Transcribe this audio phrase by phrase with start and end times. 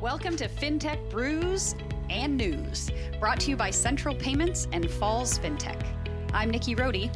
[0.00, 1.74] Welcome to FinTech Brews
[2.08, 2.90] and News,
[3.20, 5.78] brought to you by Central Payments and Falls FinTech.
[6.32, 7.14] I'm Nikki Rohde.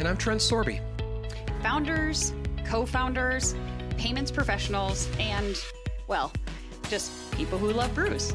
[0.00, 0.80] And I'm Trent Sorbe.
[1.62, 2.34] Founders,
[2.64, 3.54] co founders,
[3.96, 5.56] payments professionals, and,
[6.08, 6.32] well,
[6.90, 8.34] just people who love brews.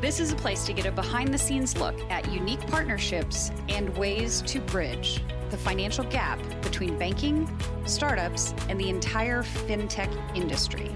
[0.00, 3.94] This is a place to get a behind the scenes look at unique partnerships and
[3.98, 7.46] ways to bridge the financial gap between banking,
[7.84, 10.88] startups, and the entire fintech industry.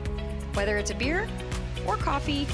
[0.55, 1.29] Whether it's a beer,
[1.87, 2.47] or coffee,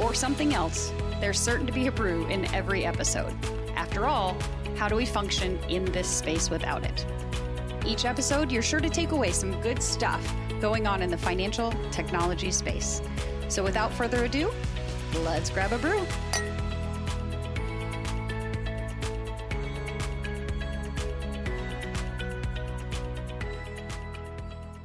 [0.00, 3.34] or something else, there's certain to be a brew in every episode.
[3.74, 4.36] After all,
[4.76, 7.06] how do we function in this space without it?
[7.86, 10.26] Each episode, you're sure to take away some good stuff
[10.60, 13.00] going on in the financial technology space.
[13.48, 14.50] So without further ado,
[15.22, 16.04] let's grab a brew.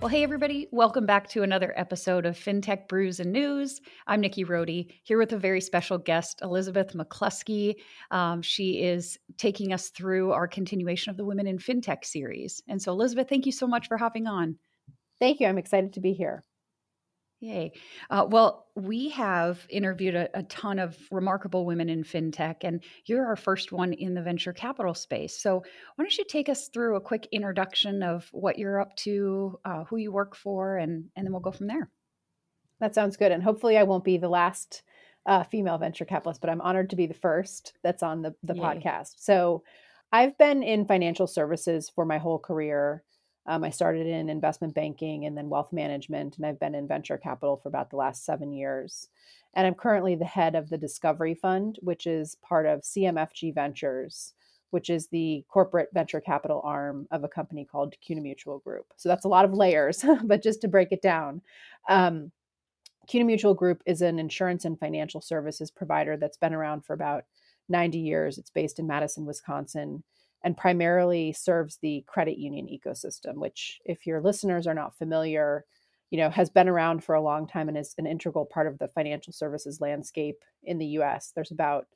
[0.01, 0.67] Well, hey, everybody.
[0.71, 3.79] Welcome back to another episode of FinTech Brews and News.
[4.07, 7.75] I'm Nikki Rohde here with a very special guest, Elizabeth McCluskey.
[8.09, 12.63] Um, she is taking us through our continuation of the Women in FinTech series.
[12.67, 14.57] And so, Elizabeth, thank you so much for hopping on.
[15.19, 15.45] Thank you.
[15.45, 16.43] I'm excited to be here.
[17.41, 17.71] Yay.
[18.11, 23.25] Uh, well, we have interviewed a, a, ton of remarkable women in fintech, and you're
[23.25, 25.41] our first one in the venture capital space.
[25.41, 25.55] So,
[25.95, 29.85] why don't you take us through a quick introduction of what you're up to, uh,
[29.85, 31.89] who you work for, and, and then we'll go from there.
[32.79, 33.31] That sounds good.
[33.31, 34.83] And hopefully, I won't be the last
[35.25, 38.53] uh, female venture capitalist, but I'm honored to be the first that's on the, the
[38.53, 39.15] podcast.
[39.17, 39.63] So,
[40.11, 43.03] I've been in financial services for my whole career.
[43.47, 47.17] Um, I started in investment banking and then wealth management, and I've been in venture
[47.17, 49.09] capital for about the last seven years.
[49.53, 54.33] And I'm currently the head of the Discovery Fund, which is part of CMFG Ventures,
[54.69, 58.85] which is the corporate venture capital arm of a company called CUNA Mutual Group.
[58.95, 61.41] So that's a lot of layers, but just to break it down,
[61.89, 62.31] um,
[63.07, 67.25] CUNA Mutual Group is an insurance and financial services provider that's been around for about
[67.67, 68.37] 90 years.
[68.37, 70.03] It's based in Madison, Wisconsin
[70.43, 75.65] and primarily serves the credit union ecosystem, which, if your listeners are not familiar,
[76.09, 78.77] you know, has been around for a long time and is an integral part of
[78.79, 81.31] the financial services landscape in the U.S.
[81.33, 81.87] There's about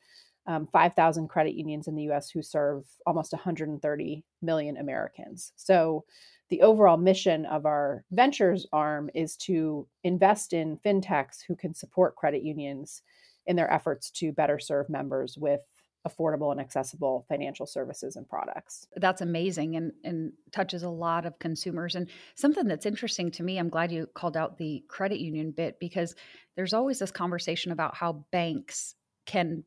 [0.47, 2.29] um, 5,000 credit unions in the U.S.
[2.29, 5.51] who serve almost 130 million Americans.
[5.55, 6.05] So,
[6.49, 12.15] the overall mission of our ventures arm is to invest in fintechs who can support
[12.15, 13.01] credit unions
[13.47, 15.61] in their efforts to better serve members with
[16.07, 18.87] affordable and accessible financial services and products.
[18.95, 21.95] That's amazing and, and touches a lot of consumers.
[21.95, 25.79] And something that's interesting to me, I'm glad you called out the credit union bit
[25.79, 26.15] because
[26.55, 28.95] there's always this conversation about how banks
[29.25, 29.63] can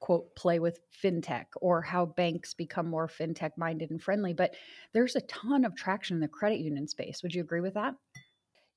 [0.00, 4.52] quote play with fintech or how banks become more fintech minded and friendly but
[4.92, 7.94] there's a ton of traction in the credit union space would you agree with that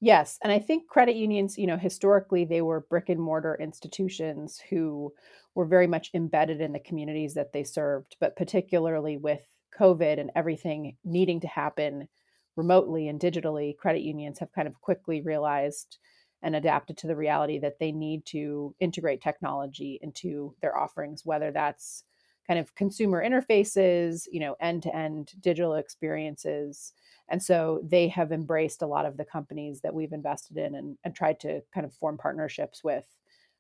[0.01, 4.59] Yes, and I think credit unions, you know, historically they were brick and mortar institutions
[4.69, 5.13] who
[5.56, 9.41] were very much embedded in the communities that they served, but particularly with
[9.78, 12.07] COVID and everything needing to happen
[12.55, 15.97] remotely and digitally, credit unions have kind of quickly realized
[16.44, 21.51] and adapted to the reality that they need to integrate technology into their offerings, whether
[21.51, 22.03] that's
[22.47, 26.94] kind of consumer interfaces, you know, end-to-end digital experiences
[27.30, 30.97] and so they have embraced a lot of the companies that we've invested in and,
[31.03, 33.06] and tried to kind of form partnerships with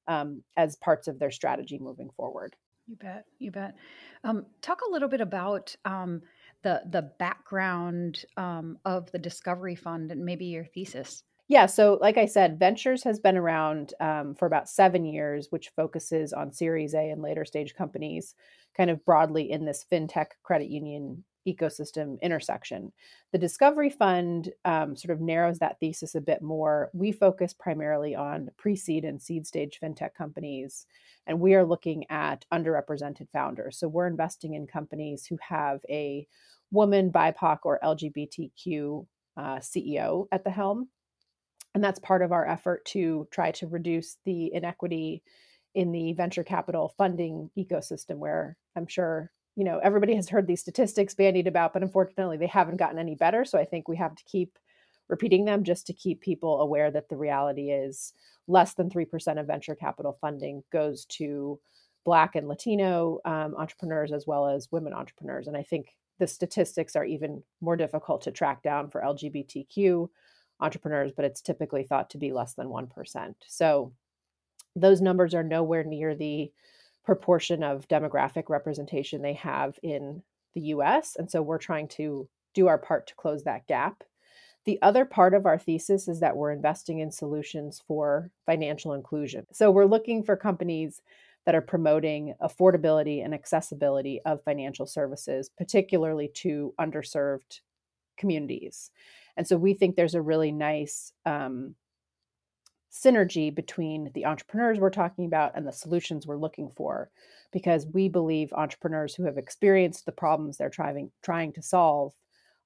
[0.07, 2.55] um, as parts of their strategy moving forward.
[2.87, 3.25] You bet.
[3.39, 3.75] You bet.
[4.23, 6.21] Um, talk a little bit about um,
[6.61, 11.23] the the background um, of the Discovery Fund and maybe your thesis.
[11.47, 11.67] Yeah.
[11.67, 16.33] So, like I said, Ventures has been around um, for about seven years, which focuses
[16.33, 18.35] on Series A and later stage companies,
[18.75, 22.91] kind of broadly in this fintech credit union ecosystem intersection.
[23.31, 26.89] The Discovery Fund um, sort of narrows that thesis a bit more.
[26.93, 30.85] We focus primarily on pre seed and seed stage fintech companies,
[31.27, 33.77] and we are looking at underrepresented founders.
[33.77, 36.27] So we're investing in companies who have a
[36.71, 39.05] woman, BIPOC, or LGBTQ
[39.37, 40.89] uh, CEO at the helm.
[41.73, 45.23] And that's part of our effort to try to reduce the inequity
[45.73, 50.61] in the venture capital funding ecosystem, where I'm sure you know everybody has heard these
[50.61, 54.15] statistics bandied about but unfortunately they haven't gotten any better so i think we have
[54.15, 54.57] to keep
[55.07, 58.13] repeating them just to keep people aware that the reality is
[58.47, 61.59] less than 3% of venture capital funding goes to
[62.03, 66.95] black and latino um, entrepreneurs as well as women entrepreneurs and i think the statistics
[66.95, 70.07] are even more difficult to track down for lgbtq
[70.59, 73.91] entrepreneurs but it's typically thought to be less than 1% so
[74.75, 76.51] those numbers are nowhere near the
[77.05, 80.23] proportion of demographic representation they have in
[80.53, 81.15] the US.
[81.17, 84.03] And so we're trying to do our part to close that gap.
[84.65, 89.45] The other part of our thesis is that we're investing in solutions for financial inclusion.
[89.51, 91.01] So we're looking for companies
[91.45, 97.59] that are promoting affordability and accessibility of financial services, particularly to underserved
[98.17, 98.89] communities.
[99.37, 101.75] And so we think there's a really nice um,
[102.91, 107.09] synergy between the entrepreneurs we're talking about and the solutions we're looking for,
[107.51, 112.13] because we believe entrepreneurs who have experienced the problems they're trying trying to solve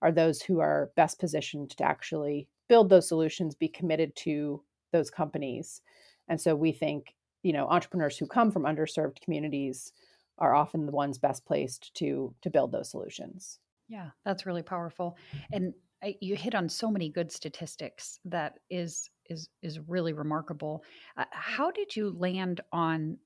[0.01, 4.61] are those who are best positioned to actually build those solutions, be committed to
[4.91, 5.81] those companies.
[6.27, 9.93] And so we think you know entrepreneurs who come from underserved communities
[10.37, 15.17] are often the ones best placed to to build those solutions yeah that's really powerful
[15.51, 15.73] and
[16.21, 20.83] you hit on so many good statistics that is is is really remarkable
[21.17, 23.17] uh, how did you land on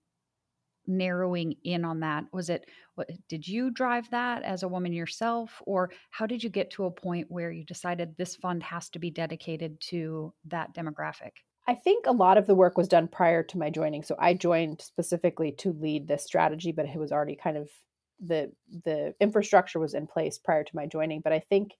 [0.85, 2.65] narrowing in on that was it
[2.95, 6.85] what did you drive that as a woman yourself or how did you get to
[6.85, 11.31] a point where you decided this fund has to be dedicated to that demographic
[11.65, 14.03] I think a lot of the work was done prior to my joining.
[14.03, 17.69] So I joined specifically to lead this strategy, but it was already kind of
[18.19, 18.51] the
[18.83, 21.21] the infrastructure was in place prior to my joining.
[21.21, 21.71] But I think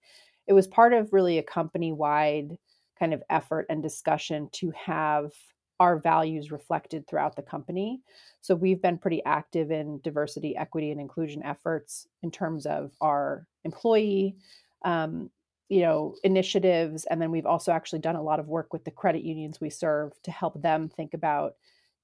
[0.47, 2.57] it was part of really a company wide
[2.99, 5.31] kind of effort and discussion to have
[5.79, 8.01] our values reflected throughout the company.
[8.41, 13.47] So we've been pretty active in diversity, equity, and inclusion efforts in terms of our
[13.63, 14.35] employee
[14.83, 15.29] um,
[15.69, 18.91] you know initiatives and then we've also actually done a lot of work with the
[18.91, 21.55] credit unions we serve to help them think about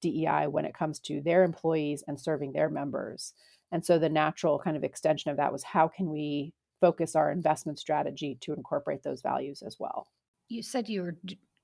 [0.01, 3.33] DEI when it comes to their employees and serving their members.
[3.71, 7.31] And so the natural kind of extension of that was how can we focus our
[7.31, 10.08] investment strategy to incorporate those values as well.
[10.48, 11.18] You said you were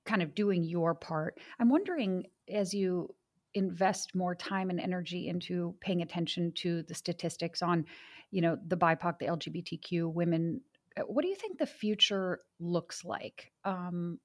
[0.04, 1.38] kind of doing your part.
[1.58, 3.14] I'm wondering as you
[3.54, 7.84] invest more time and energy into paying attention to the statistics on,
[8.30, 10.60] you know, the BIPOC, the LGBTQ, women
[10.96, 13.52] uh, what do you think the future looks like?
[13.64, 14.18] Um,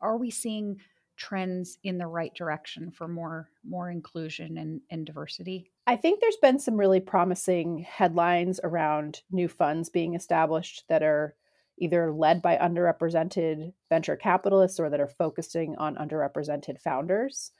[0.00, 0.76] are we seeing
[1.16, 5.70] trends in the right direction for more more inclusion and, and diversity?
[5.88, 11.34] I think there's been some really promising headlines around new funds being established that are
[11.78, 17.52] either led by underrepresented venture capitalists or that are focusing on underrepresented founders.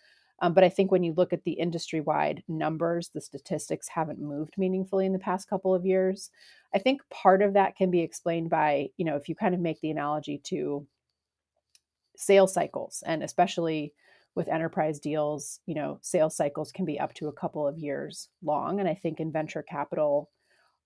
[0.43, 4.21] Um, but I think when you look at the industry wide numbers, the statistics haven't
[4.21, 6.31] moved meaningfully in the past couple of years.
[6.75, 9.61] I think part of that can be explained by, you know, if you kind of
[9.63, 10.87] make the analogy to
[12.15, 13.95] sales cycles, and especially
[14.39, 18.29] with enterprise deals, you know, sales cycles can be up to a couple of years
[18.41, 18.79] long.
[18.79, 20.31] And I think in venture capital,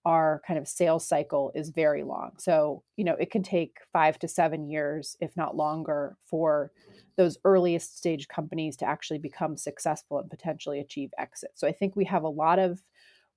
[0.07, 2.31] our kind of sales cycle is very long.
[2.39, 6.73] So, you know, it can take five to seven years, if not longer, for
[7.19, 11.51] those earliest stage companies to actually become successful and potentially achieve exit.
[11.55, 12.83] So I think we have a lot of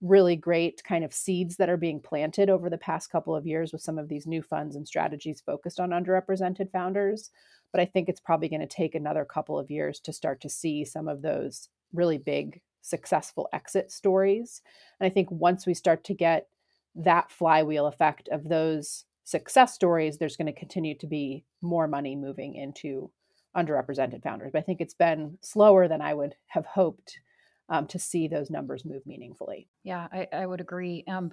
[0.05, 3.71] really great kind of seeds that are being planted over the past couple of years
[3.71, 7.31] with some of these new funds and strategies focused on underrepresented founders.
[7.71, 10.49] But I think it's probably going to take another couple of years to start to
[10.49, 14.61] see some of those really big successful exit stories.
[14.99, 16.47] And I think once we start to get
[16.95, 22.15] that flywheel effect of those success stories, there's going to continue to be more money
[22.15, 23.09] moving into
[23.57, 24.51] underrepresented founders.
[24.53, 27.19] But I think it's been slower than I would have hoped
[27.69, 29.67] um, to see those numbers move meaningfully.
[29.83, 31.03] Yeah, I, I would agree.
[31.07, 31.31] Um,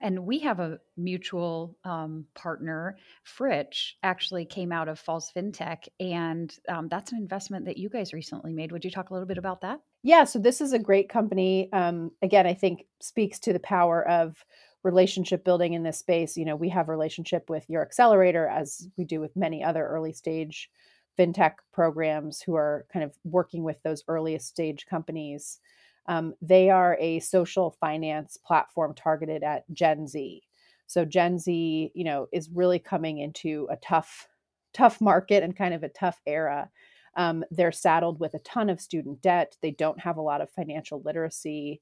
[0.00, 2.96] and we have a mutual um, partner,
[3.38, 8.12] Frich, actually came out of Falls FinTech, and um, that's an investment that you guys
[8.12, 8.72] recently made.
[8.72, 9.80] Would you talk a little bit about that?
[10.02, 11.72] Yeah, so this is a great company.
[11.72, 14.44] Um, again, I think speaks to the power of
[14.82, 16.36] relationship building in this space.
[16.36, 20.12] You know, we have relationship with your accelerator as we do with many other early
[20.12, 20.70] stage
[21.18, 25.60] fintech programs who are kind of working with those earliest stage companies.
[26.06, 30.42] Um, they are a social finance platform targeted at Gen Z.
[30.86, 34.28] So Gen Z, you know, is really coming into a tough,
[34.72, 36.70] tough market and kind of a tough era.
[37.16, 39.56] Um, they're saddled with a ton of student debt.
[39.62, 41.80] They don't have a lot of financial literacy.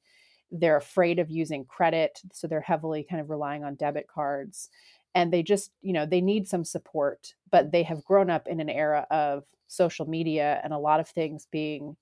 [0.51, 4.69] They're afraid of using credit, so they're heavily kind of relying on debit cards
[5.15, 8.61] and they just you know they need some support but they have grown up in
[8.61, 11.97] an era of social media and a lot of things being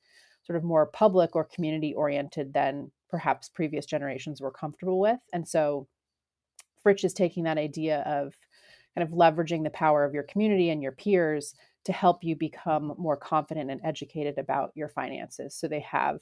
[0.44, 5.18] sort of more public or community oriented than perhaps previous generations were comfortable with.
[5.32, 5.86] And so
[6.84, 8.34] frich is taking that idea of
[8.96, 11.54] kind of leveraging the power of your community and your peers
[11.84, 15.54] to help you become more confident and educated about your finances.
[15.54, 16.20] So they have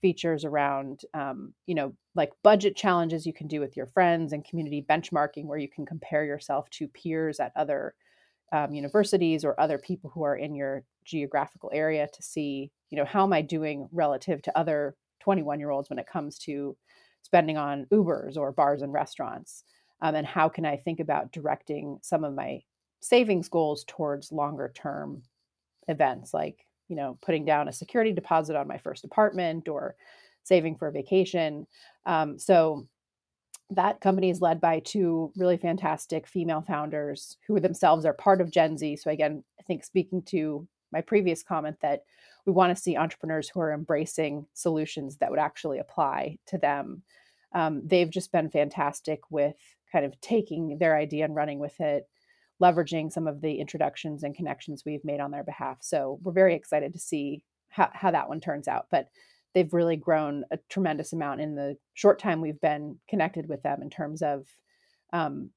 [0.00, 4.44] features around um, you know like budget challenges you can do with your friends and
[4.44, 7.94] community benchmarking where you can compare yourself to peers at other
[8.52, 13.04] um, universities or other people who are in your geographical area to see you know
[13.04, 16.76] how am i doing relative to other 21 year olds when it comes to
[17.22, 19.64] spending on ubers or bars and restaurants?
[20.02, 22.60] Um, and how can i think about directing some of my
[23.00, 25.22] savings goals towards longer term
[25.88, 29.94] events like you know putting down a security deposit on my first apartment or
[30.42, 31.66] saving for a vacation?
[32.06, 32.86] Um, so
[33.70, 38.50] that company is led by two really fantastic female founders who themselves are part of
[38.50, 42.02] gen z so again i think speaking to my previous comment that
[42.46, 47.02] we want to see entrepreneurs who are embracing solutions that would actually apply to them
[47.52, 49.56] um, they've just been fantastic with
[49.90, 52.08] kind of taking their idea and running with it
[52.60, 55.78] leveraging some of the introductions and connections we've made on their behalf.
[55.80, 58.86] So we're very excited to see how, how that one turns out.
[58.90, 59.08] But
[59.54, 63.82] they've really grown a tremendous amount in the short time we've been connected with them
[63.82, 64.46] in terms of
[65.12, 65.50] um,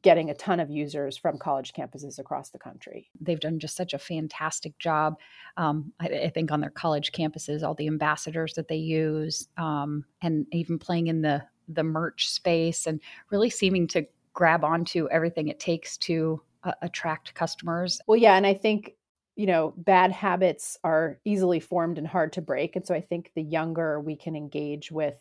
[0.00, 3.10] getting a ton of users from college campuses across the country.
[3.20, 5.18] They've done just such a fantastic job.
[5.56, 10.04] Um, I, I, think on their college campuses, all the ambassadors that they use, um,
[10.22, 15.48] and even playing in the the merch space, and really seeming to grab onto everything
[15.48, 18.00] it takes to uh, attract customers.
[18.06, 18.94] Well, yeah, and I think
[19.36, 23.30] you know bad habits are easily formed and hard to break, and so I think
[23.34, 25.16] the younger we can engage with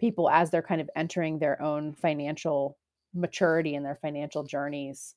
[0.00, 2.78] people as they're kind of entering their own financial
[3.14, 5.14] maturity and their financial journeys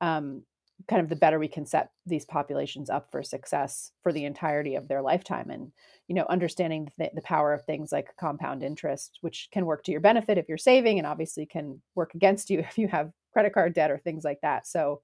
[0.00, 0.42] um,
[0.88, 4.74] kind of the better we can set these populations up for success for the entirety
[4.74, 5.70] of their lifetime and
[6.08, 9.92] you know understanding the, the, power of things like compound interest which can work to
[9.92, 13.52] your benefit if you're saving and obviously can work against you if you have credit
[13.52, 14.66] card debt or things like that.
[14.66, 15.00] So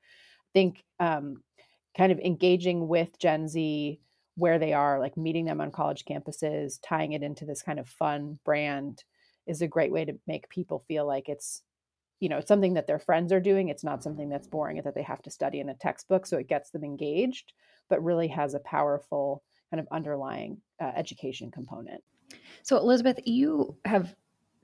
[0.55, 1.43] think um,
[1.97, 4.01] kind of engaging with gen z
[4.37, 7.89] where they are like meeting them on college campuses tying it into this kind of
[7.89, 9.03] fun brand
[9.47, 11.63] is a great way to make people feel like it's
[12.21, 13.69] you know, it's something that their friends are doing.
[13.69, 16.27] It's not something that's boring and that they have to study in a textbook.
[16.27, 17.53] So it gets them engaged,
[17.89, 22.03] but really has a powerful kind of underlying uh, education component.
[22.63, 24.15] So Elizabeth, you have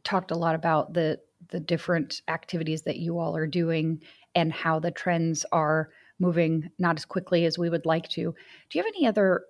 [0.03, 4.01] talked a lot about the the different activities that you all are doing
[4.35, 8.35] and how the trends are moving not as quickly as we would like to.
[8.71, 9.45] Do you have any other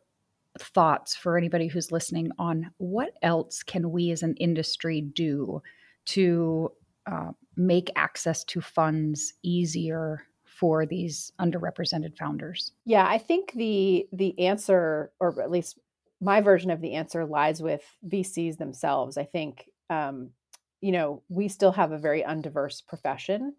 [0.59, 5.61] thoughts for anybody who's listening on what else can we as an industry do
[6.07, 6.71] to
[7.07, 12.73] uh, make access to funds easier for these underrepresented founders?
[12.85, 15.79] Yeah, I think the the answer, or at least
[16.21, 19.17] my version of the answer, lies with VCs themselves.
[19.17, 20.31] I think um,
[20.81, 23.55] you know we still have a very undiverse profession.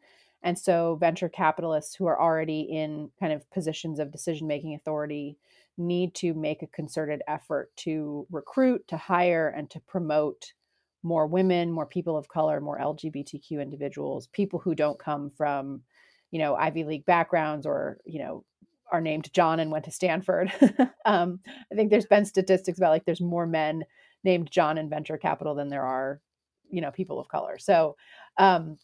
[0.46, 5.38] And so venture capitalists who are already in kind of positions of decision making authority
[5.75, 10.54] need to make a concerted effort to recruit, to hire, and to promote
[11.02, 15.82] more women, more people of color, more LGBTQ individuals, people who don't come from,
[16.30, 18.46] you know, Ivy League backgrounds or, you know,
[18.92, 20.52] are named John and went to Stanford.
[21.06, 21.40] um,
[21.72, 23.84] I think there's been statistics about like there's more men
[24.24, 26.22] named John in venture capital than there are,
[26.70, 27.58] you know, people of color.
[27.58, 27.96] So
[28.38, 28.78] um,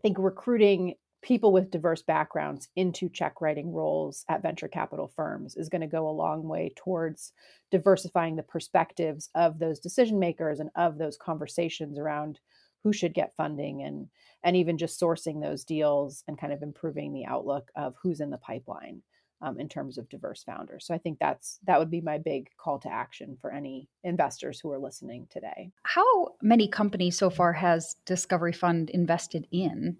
[0.00, 5.56] I think recruiting people with diverse backgrounds into check writing roles at venture capital firms
[5.56, 7.32] is going to go a long way towards
[7.70, 12.38] diversifying the perspectives of those decision makers and of those conversations around
[12.84, 14.06] who should get funding and
[14.44, 18.30] and even just sourcing those deals and kind of improving the outlook of who's in
[18.30, 19.02] the pipeline
[19.42, 22.48] um, in terms of diverse founders so i think that's that would be my big
[22.58, 27.52] call to action for any investors who are listening today how many companies so far
[27.52, 29.96] has discovery fund invested in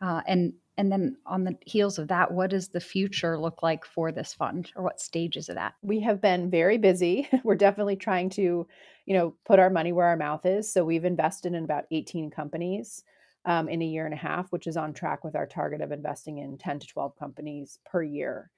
[0.00, 3.84] uh, and and then on the heels of that, what does the future look like
[3.84, 5.74] for this fund, or what stage is it at?
[5.82, 7.28] We have been very busy.
[7.44, 8.66] We're definitely trying to,
[9.06, 10.72] you know, put our money where our mouth is.
[10.72, 13.04] So we've invested in about 18 companies
[13.44, 15.92] um, in a year and a half, which is on track with our target of
[15.92, 18.50] investing in 10 to 12 companies per year.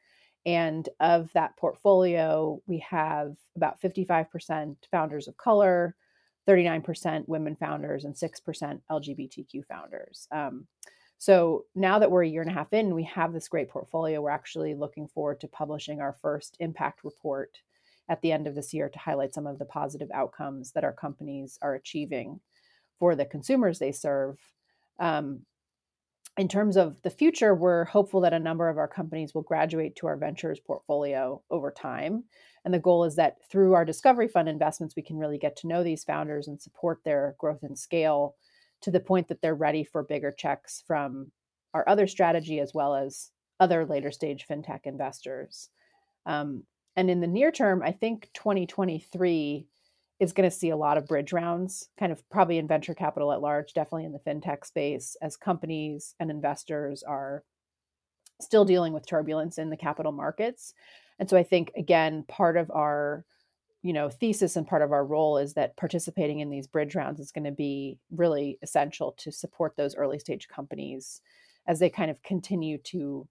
[0.47, 5.97] And of that portfolio, we have about 55% founders of color,
[6.49, 10.29] 39% women founders, and 6% LGBTQ founders.
[10.31, 10.69] Um,
[11.19, 14.21] so now that we're a year and a half in, we have this great portfolio.
[14.21, 17.59] We're actually looking forward to publishing our first impact report
[18.09, 20.93] at the end of this year to highlight some of the positive outcomes that our
[20.93, 22.39] companies are achieving
[23.01, 24.39] for the consumers they serve.
[25.01, 25.41] Um,
[26.37, 29.97] in terms of the future, we're hopeful that a number of our companies will graduate
[29.97, 32.25] to our ventures portfolio over time.
[32.65, 35.67] And the goal is that through our Discovery Fund investments, we can really get to
[35.67, 38.37] know these founders and support their growth and scale
[38.83, 41.31] to the point that they're ready for bigger checks from
[41.73, 45.71] our other strategy as well as other later stage fintech investors.
[46.27, 46.65] Um,
[46.97, 49.67] and in the near term, I think 2023
[50.19, 53.33] is going to see a lot of bridge rounds, kind of probably in venture capital
[53.33, 57.45] at large, definitely in the fintech space, as companies and investors are
[58.41, 60.75] still dealing with turbulence in the capital markets.
[61.19, 63.25] And so I think, again, part of our
[63.83, 67.21] you know thesis and part of our role is that participating in these bridge rounds
[67.21, 71.21] is going to be really essential to support those early stage companies
[71.69, 73.29] as they kind of continue to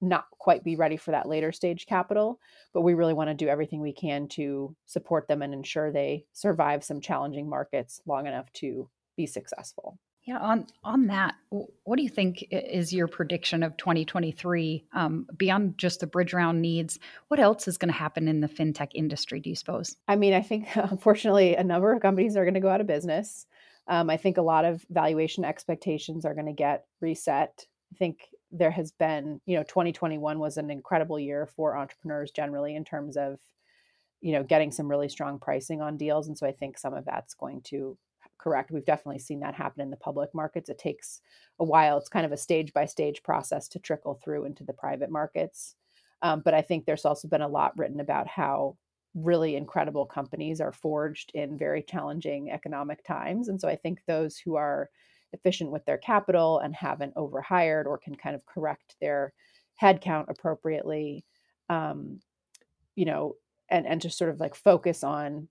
[0.00, 2.40] not quite be ready for that later stage capital,
[2.72, 6.24] but we really want to do everything we can to support them and ensure they
[6.32, 9.98] survive some challenging markets long enough to be successful.
[10.24, 15.78] Yeah, on on that, what do you think is your prediction of 2023 um, beyond
[15.78, 16.98] just the bridge round needs?
[17.28, 19.40] What else is going to happen in the fintech industry?
[19.40, 19.96] Do you suppose?
[20.06, 22.86] I mean, I think unfortunately a number of companies are going to go out of
[22.86, 23.46] business.
[23.88, 27.66] Um, I think a lot of valuation expectations are going to get reset.
[27.92, 32.74] I think there has been, you know, 2021 was an incredible year for entrepreneurs generally
[32.74, 33.38] in terms of,
[34.20, 37.04] you know, getting some really strong pricing on deals, and so I think some of
[37.04, 37.96] that's going to
[38.38, 38.70] correct.
[38.70, 40.70] We've definitely seen that happen in the public markets.
[40.70, 41.20] It takes
[41.58, 41.98] a while.
[41.98, 45.74] It's kind of a stage by stage process to trickle through into the private markets.
[46.22, 48.76] Um, but I think there's also been a lot written about how
[49.14, 53.48] really incredible companies are forged in very challenging economic times.
[53.48, 54.90] And so I think those who are
[55.32, 59.32] efficient with their capital and haven't overhired or can kind of correct their
[59.80, 61.24] headcount appropriately,
[61.68, 62.20] um,
[62.94, 63.36] you know,
[63.68, 65.48] and and just sort of like focus on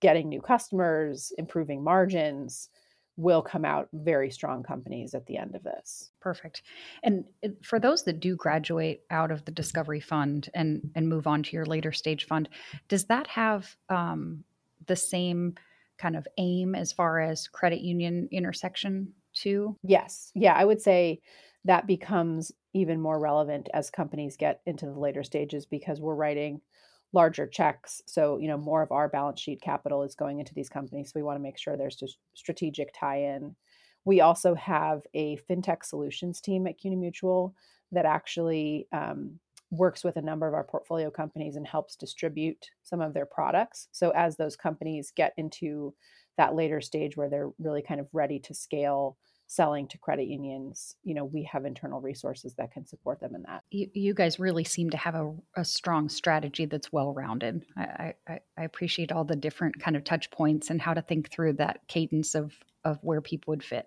[0.00, 2.68] getting new customers, improving margins,
[3.16, 6.12] will come out very strong companies at the end of this.
[6.20, 6.62] Perfect.
[7.02, 7.24] And
[7.62, 11.56] for those that do graduate out of the Discovery Fund and and move on to
[11.56, 12.48] your later stage fund,
[12.88, 14.44] does that have um,
[14.86, 15.54] the same
[15.98, 19.76] kind of aim as far as credit union intersection too?
[19.82, 20.30] Yes.
[20.34, 21.20] Yeah, I would say
[21.64, 26.60] that becomes even more relevant as companies get into the later stages because we're writing
[27.12, 28.02] larger checks.
[28.06, 31.08] So, you know, more of our balance sheet capital is going into these companies.
[31.08, 33.56] So we want to make sure there's a strategic tie-in.
[34.04, 37.54] We also have a fintech solutions team at CUNA Mutual
[37.92, 39.38] that actually um,
[39.70, 43.88] works with a number of our portfolio companies and helps distribute some of their products.
[43.92, 45.94] So as those companies get into
[46.36, 49.18] that later stage where they're really kind of ready to scale
[49.50, 53.42] selling to credit unions, you know, we have internal resources that can support them in
[53.42, 53.62] that.
[53.70, 57.64] You, you guys really seem to have a, a strong strategy that's well rounded.
[57.76, 61.30] I, I, I appreciate all the different kind of touch points and how to think
[61.30, 62.52] through that cadence of
[62.84, 63.86] of where people would fit.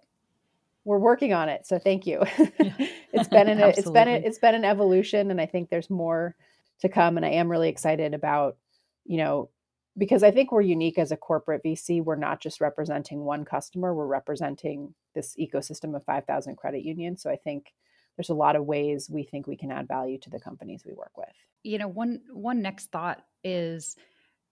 [0.83, 2.23] We're working on it, so thank you.
[2.37, 2.73] Yeah.
[3.13, 6.35] it's been an it's been a, it's been an evolution, and I think there's more
[6.79, 7.17] to come.
[7.17, 8.57] And I am really excited about
[9.05, 9.49] you know
[9.97, 12.03] because I think we're unique as a corporate VC.
[12.03, 17.21] We're not just representing one customer, we're representing this ecosystem of 5,000 credit unions.
[17.21, 17.73] So I think
[18.15, 20.93] there's a lot of ways we think we can add value to the companies we
[20.93, 21.27] work with.
[21.63, 23.95] You know, one one next thought is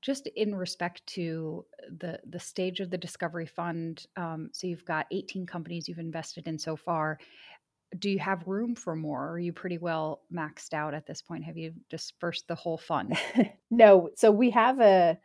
[0.02, 1.66] just in respect to
[2.00, 4.06] the the stage of the discovery fund.
[4.16, 7.20] Um, so you've got 18 companies you've invested in so far.
[7.98, 9.32] Do you have room for more?
[9.32, 11.44] are you pretty well maxed out at this point?
[11.44, 13.18] Have you dispersed the whole fund?
[13.72, 14.10] no.
[14.16, 15.18] So we have a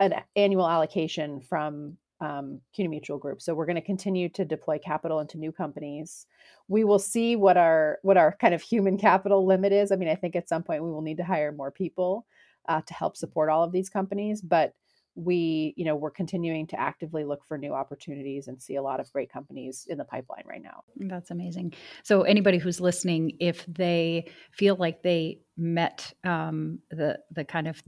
[0.00, 3.42] an annual allocation from um, CUNA Mutual Group.
[3.42, 6.26] So we're going to continue to deploy capital into new companies.
[6.68, 9.92] We will see what our what our kind of human capital limit is.
[9.92, 12.26] I mean, I think at some point we will need to hire more people
[12.68, 14.74] uh, to help support all of these companies, but
[15.16, 19.00] we you know we're continuing to actively look for new opportunities and see a lot
[19.00, 20.82] of great companies in the pipeline right now.
[20.96, 21.74] That's amazing.
[22.02, 27.82] So anybody who's listening if they feel like they met um, the the kind of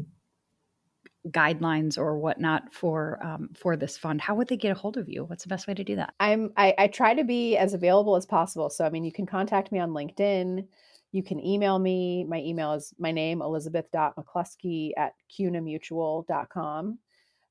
[1.30, 5.08] guidelines or whatnot for um, for this fund how would they get a hold of
[5.08, 5.24] you?
[5.24, 6.14] What's the best way to do that?
[6.20, 8.70] I'm I, I try to be as available as possible.
[8.70, 10.66] So i mean you can contact me on linkedin
[11.16, 16.98] you can email me my email is my name elizabeth.mccluskey at cunamutual.com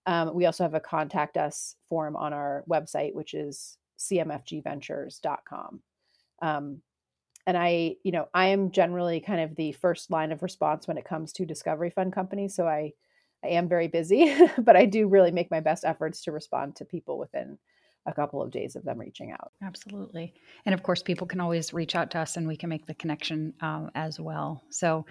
[0.07, 5.81] um, we also have a contact us form on our website which is cmfgventures.com
[6.43, 6.79] um,
[7.47, 10.99] and i you know i am generally kind of the first line of response when
[10.99, 12.93] it comes to discovery fund companies so i
[13.43, 16.85] I am very busy, but I do really make my best efforts to respond to
[16.85, 17.59] people within
[18.05, 19.51] a couple of days of them reaching out.
[19.63, 20.33] Absolutely.
[20.65, 22.93] And of course, people can always reach out to us and we can make the
[22.93, 24.63] connection um, as well.
[24.69, 25.05] So,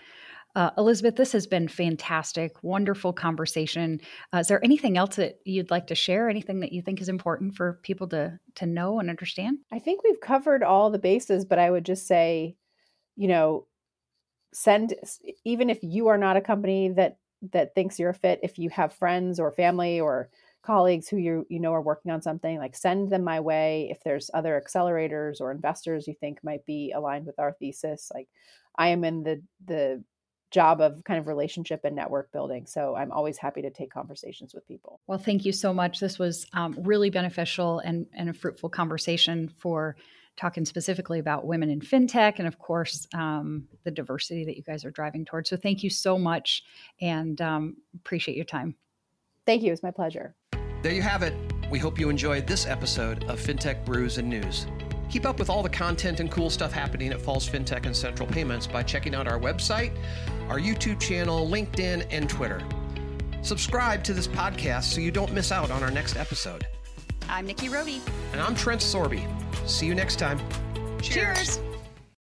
[0.57, 4.01] uh, Elizabeth, this has been fantastic, wonderful conversation.
[4.33, 6.29] Uh, is there anything else that you'd like to share?
[6.29, 9.59] Anything that you think is important for people to to know and understand?
[9.73, 12.55] I think we've covered all the bases, but I would just say,
[13.17, 13.67] you know,
[14.53, 14.95] send
[15.45, 17.19] even if you are not a company that
[17.53, 20.31] that thinks you're a fit if you have friends or family or
[20.65, 24.03] colleagues who you you know are working on something like send them my way if
[24.03, 28.29] there's other accelerators or investors you think might be aligned with our thesis like
[28.77, 30.03] i am in the the
[30.51, 34.55] job of kind of relationship and network building so i'm always happy to take conversations
[34.55, 38.33] with people well thank you so much this was um, really beneficial and, and a
[38.33, 39.97] fruitful conversation for
[40.37, 44.85] talking specifically about women in fintech and, of course, um, the diversity that you guys
[44.85, 45.49] are driving towards.
[45.49, 46.65] So, thank you so much
[47.01, 48.75] and um, appreciate your time.
[49.47, 49.73] Thank you.
[49.73, 50.35] It's my pleasure.
[50.83, 51.35] There you have it.
[51.71, 54.67] We hope you enjoyed this episode of FinTech Brews and News.
[55.11, 58.29] Keep up with all the content and cool stuff happening at Falls FinTech and Central
[58.29, 59.97] Payments by checking out our website,
[60.49, 62.63] our YouTube channel, LinkedIn, and Twitter.
[63.43, 66.67] Subscribe to this podcast so you don't miss out on our next episode.
[67.29, 68.01] I'm Nikki Rohde.
[68.33, 69.21] And I'm Trent Sorbe.
[69.67, 70.41] See you next time.
[71.01, 71.59] Cheers.
[71.59, 71.74] Cheers.